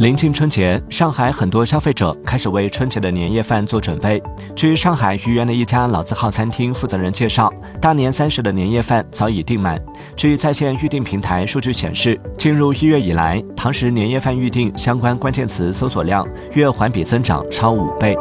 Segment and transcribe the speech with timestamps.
[0.00, 4.18] 临近春节，上海很多消费者开始为春节的年夜饭做准备。
[4.56, 9.78] 据上海豫园的一家老字号餐厅负责人介绍，大年三十的年夜饭早已订满。
[10.16, 18.16] 据在线预订平台数据显示，进入一月以来，堂食年夜饭预订相关关键词搜索量月环比增长超五倍。